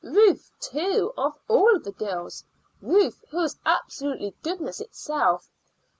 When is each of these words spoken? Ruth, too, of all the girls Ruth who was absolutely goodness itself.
Ruth, 0.03 0.49
too, 0.59 1.13
of 1.15 1.37
all 1.47 1.79
the 1.79 1.91
girls 1.91 2.43
Ruth 2.81 3.23
who 3.29 3.37
was 3.37 3.59
absolutely 3.67 4.33
goodness 4.41 4.79
itself. 4.79 5.51